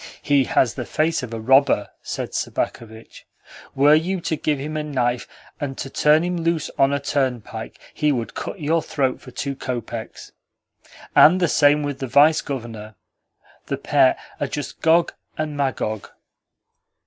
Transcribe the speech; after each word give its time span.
"He 0.23 0.45
has 0.45 0.73
the 0.73 0.83
face 0.83 1.21
of 1.21 1.31
a 1.31 1.39
robber," 1.39 1.89
said 2.01 2.33
Sobakevitch. 2.33 3.27
"Were 3.75 3.93
you 3.93 4.19
to 4.21 4.35
give 4.35 4.57
him 4.57 4.75
a 4.75 4.81
knife, 4.81 5.27
and 5.59 5.77
to 5.77 5.91
turn 5.91 6.23
him 6.23 6.37
loose 6.37 6.71
on 6.79 6.91
a 6.91 6.99
turnpike, 6.99 7.79
he 7.93 8.11
would 8.11 8.33
cut 8.33 8.59
your 8.59 8.81
throat 8.81 9.21
for 9.21 9.29
two 9.29 9.55
kopecks. 9.55 10.31
And 11.15 11.39
the 11.39 11.47
same 11.47 11.83
with 11.83 11.99
the 11.99 12.07
Vice 12.07 12.41
Governor. 12.41 12.95
The 13.67 13.77
pair 13.77 14.17
are 14.39 14.47
just 14.47 14.81
Gog 14.81 15.13
and 15.37 15.55
Magog." 15.55 16.09